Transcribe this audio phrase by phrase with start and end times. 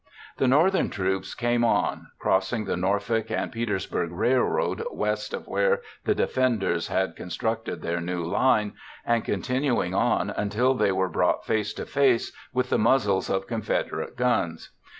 [0.37, 6.15] The Northern troops came on, crossing the Norfolk and Petersburg Railroad west of where the
[6.15, 8.73] defenders had constructed their new line
[9.05, 14.17] and continuing on until they were brought face to face with the muzzles of Confederate
[14.17, 14.71] guns.